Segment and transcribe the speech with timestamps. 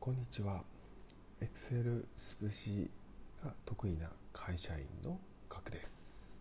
[0.00, 0.62] こんにちは。
[1.42, 2.90] Excel スプシ
[3.44, 5.18] が得意な会社員の
[5.50, 6.40] ガクです。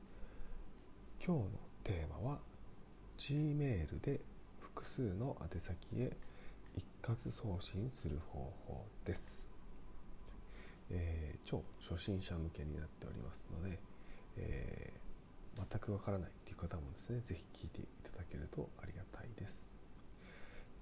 [1.22, 1.50] 今日の
[1.84, 2.40] テーマは
[3.18, 4.22] Gmail で
[4.62, 6.16] 複数の宛先へ
[6.78, 9.50] 一括送信する方法です。
[10.90, 13.78] えー、超初心者向けになっておりますので、
[14.38, 19.79] えー、全くわからないという方もですね、ぜひ聞いていただけるとありがたいです。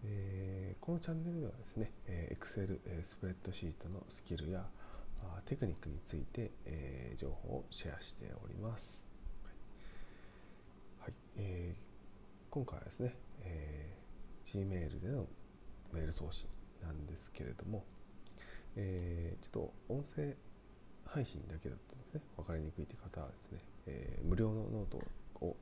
[0.04, 4.66] えー、このチャンネルではですね、え Excel、えスプレッドシートのスキルや
[5.22, 9.06] あテクニックについて、えー、情報をシェアしております。
[11.00, 15.26] はい、えー、今回はですね、えー、Gmail での
[15.92, 16.48] メール送信
[16.84, 17.84] なんですけれども、
[18.76, 20.36] えー、ちょっと音声
[21.06, 24.98] 配信だけだとですね、分かりにくいという方はですね、えー、無料のノート
[25.46, 25.56] を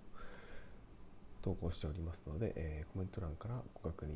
[1.45, 4.15] 投稿しておりますので、えー、コメント欄からご確認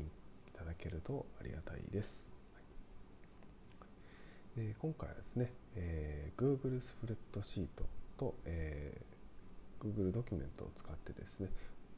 [0.52, 2.28] ただけるとありがたいです。
[4.56, 7.84] はい、で今回はですね、えー、Google スプレッドシート
[8.18, 11.50] と、えー、Google ドキュメントを使ってですね、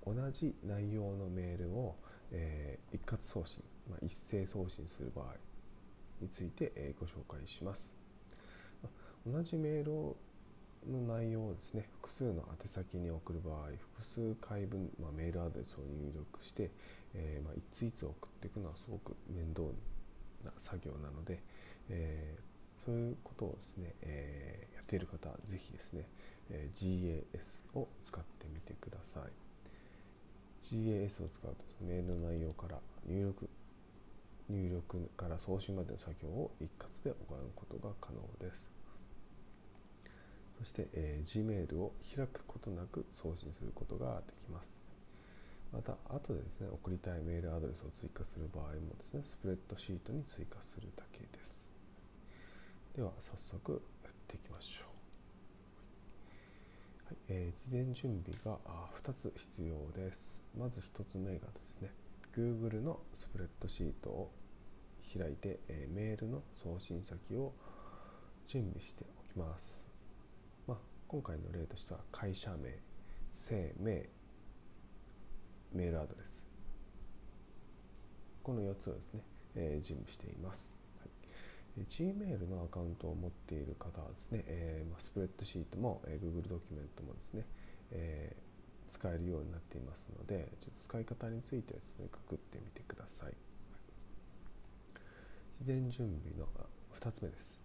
[0.06, 1.96] 同じ内容のメールを、
[2.30, 5.36] えー、一括送信、まあ、一斉送信する場合
[6.20, 7.94] について、えー、ご紹介します。
[9.26, 10.16] 同じメールを
[10.90, 16.70] の内容をですね複数の宛先に送る場合複数回分、まあ、メールアドレスを入力して、
[17.14, 19.62] えー、まあ、いついつ送っていくのはすごく面倒
[20.44, 21.40] な作業なので、
[21.88, 26.08] えー、そういうことをですね、え、やっている方はぜひですね、
[26.50, 29.22] え GAS を使ってみてください。
[30.62, 33.48] GAS を使うとメールの内容から入力
[34.48, 38.71] 入力から送信までの作業を一括で行うことが可能です。
[40.62, 44.68] そして、えー、Gmail を開くことなく送信することができます。
[45.72, 51.66] また、後でですね、送りたいメールアドレスを追加する場合もですね、スプレッドシートに追加するだけです。
[52.94, 54.86] では、早速やっていきましょう。
[57.06, 58.60] はいえー、事前準備が
[59.02, 60.44] 2つ必要です。
[60.56, 61.90] まず1つ目がですね、
[62.36, 64.30] Google のスプレッドシートを
[65.18, 67.52] 開いて、えー、メールの送信先を
[68.46, 69.81] 準備しておきます。
[71.12, 72.70] 今回の例としては会社名
[73.34, 74.08] 姓名
[75.74, 76.42] メールアドレス。
[78.42, 79.20] この4つをですね、
[79.54, 80.70] えー、準備しています、
[81.00, 81.06] は
[81.76, 87.44] い、Gmail のアカウントを持っている方はですね、えーまあ、スプレッドシートも、えー、Google ドキュメントもですね、
[87.90, 93.34] えー、使えるようになっていますのでちょっと使い方についてですねくくってみてください、
[95.60, 96.48] 事前準備の
[96.98, 97.61] 2つ目です。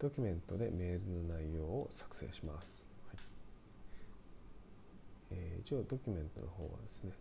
[0.00, 2.86] ドキュメントでメールの内容を作成します。
[3.08, 3.18] はい
[5.32, 7.12] えー、一応ドキュメントの方はですね、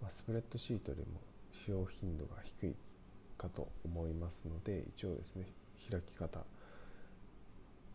[0.00, 1.20] まあ、スプレッドシートよりも
[1.52, 2.74] 使用頻度が低い
[3.36, 5.44] かと思いますので一応ですね
[5.90, 6.40] 開き方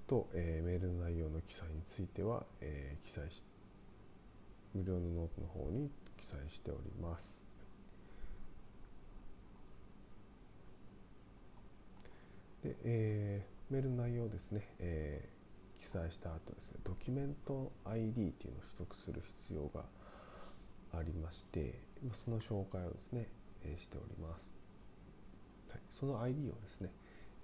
[0.05, 3.43] と、えー、メールの内容の記載については、えー、記載し
[4.75, 5.89] 無料のノートの方に
[6.19, 7.41] 記載しております。
[12.63, 19.85] で、えーメールの内容ですね、えー、記載した後ですね、ドキュメント ID っていうのを取得する必要が
[20.93, 21.79] ありまして、
[22.11, 23.29] その紹介をですね、
[23.63, 24.51] え、しております。
[25.69, 26.89] はい、その ID をですね、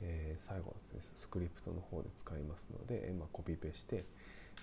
[0.02, 4.04] えー、最後ですね、スクリプトの方で使いますので、え、まあ、コピペして、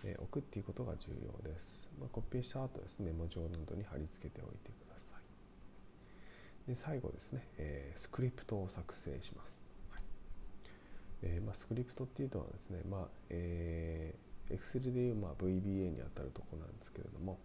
[0.04, 1.88] えー、置くっていうことが重要です。
[1.98, 6.69] まあ、コピペした後ですね、メモ帳などに貼り付けておいてください。
[6.69, 9.63] で最後ですね、えー、スクリプトを作成します。
[11.26, 17.38] えー、まあ、スクリプトっていうのはですね、まあえー、Excel でいう、まあ、VBA にあたるとこなんですけれども、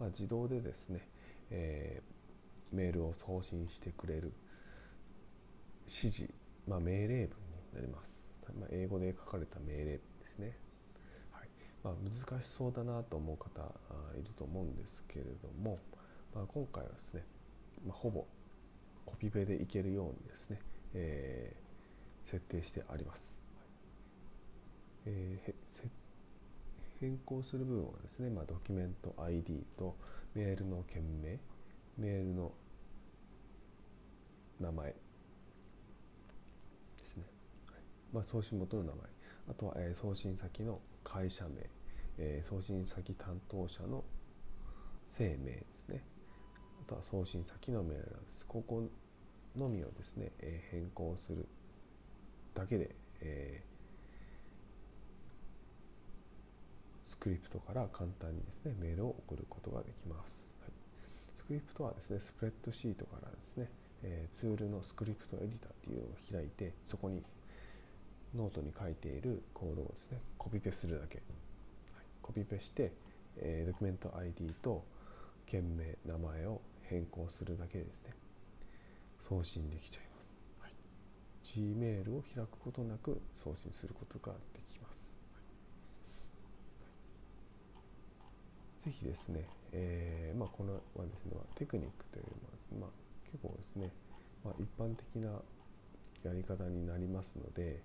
[0.00, 1.06] まあ、自動でですね、
[1.50, 4.32] えー、メールを送信してくれる
[5.86, 6.30] 指示、
[6.66, 7.26] まあ、命令文に
[7.74, 8.24] なります。
[8.58, 10.56] まあ、英語で書かれた命令文ですね。
[11.32, 11.48] はい
[11.84, 13.60] まあ、難しそうだなと思う方
[14.18, 15.78] いると思うんですけれども、
[16.34, 17.24] まあ、今回はですね、
[17.86, 18.24] まあ、ほぼ
[19.04, 20.60] コピペでいけるようにですね、
[20.94, 21.65] えー
[22.26, 23.38] 設定してあります。
[25.06, 25.54] えー、
[27.00, 29.96] 変更する部分はですね、まあ、ドキュメント ID と
[30.34, 31.38] メールの件名、
[31.96, 32.52] メールの
[34.60, 34.96] 名前で
[37.04, 37.24] すね。
[38.12, 38.98] まあ、送信元の名前、
[39.50, 41.70] あとは、え、送信先の会社名、
[42.18, 44.04] え、送信先担当者の
[45.16, 46.02] 姓名ですね。
[46.82, 48.44] あとは送信先のメールなんです。
[48.46, 48.88] ここ
[49.54, 51.46] のみをですね、え、変更する
[52.56, 60.72] だけで、えー、スクリプトから簡単にですねメールを送ることができます、はい、
[61.38, 63.70] スクリプトはですねスプレッドシートからですね
[64.02, 67.22] えー、ツールのスクリプトエディターっていうのを開いてそこに
[68.36, 72.92] ノートに書いているコードをですねコピペするだけ、はい、コピペして、
[73.38, 74.84] えー、ドキュメント ID と
[75.46, 78.14] 件名名前を変更するだけですね。
[79.28, 80.15] 送信できちゃいます、
[81.46, 85.12] Gmail を開くことなく送信することができます、
[88.84, 92.24] ぜひですね、えーまあ、このはですねテクニックという
[92.80, 92.90] のは、まあ、
[93.30, 93.92] 結構ですね、
[94.44, 95.30] まあ、一般的な
[96.24, 97.80] やり方になりますので、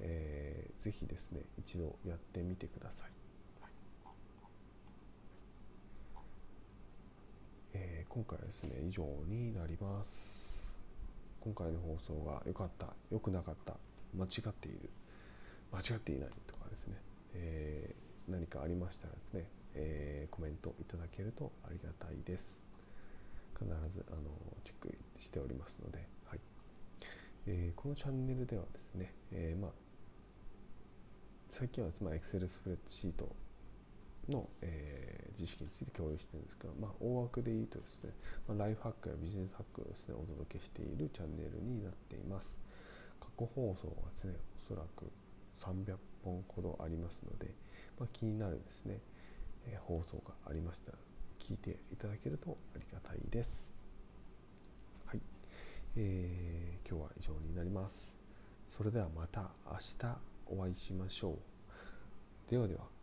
[0.00, 3.10] えー、ぜひですね一度やってみてください。
[7.74, 10.45] えー、今回はですね以上になります。
[11.46, 13.74] 今回の放送が良かった、良くなかった、
[14.18, 14.90] 間違っている、
[15.70, 16.96] 間違っていないとかですね、
[17.34, 19.44] えー、何かありましたらですね、
[19.76, 22.66] えー、コメントいただけるとありがたいです。
[23.56, 23.64] 必
[23.94, 24.22] ずあの
[24.64, 26.40] チェックしておりますので、はい
[27.46, 29.70] えー、このチャンネルではですね、え、まあ、
[31.50, 33.28] 最近はまあ、Excel スプレッドシート
[34.28, 38.10] の、えー、知識について共有してるんですが、まあ、大枠で言うとですね、
[38.48, 42.56] まあ、ライフハックやビジネスハックをですねお届けしているチャンネルになっています
[43.20, 44.34] 過去放送はですね
[44.64, 45.10] おそらく
[45.60, 47.50] 300本ほどありますので、
[47.98, 48.98] まあ、気になるですね、
[49.66, 50.98] えー、放送がありましたら
[51.38, 53.72] 聞いていただけるとありがたいです。
[55.06, 55.20] はい、
[55.96, 58.16] えー、今日は以上になります。
[58.68, 61.38] それではまた明日お会いしましょ
[62.48, 62.50] う。
[62.50, 62.95] ではでは。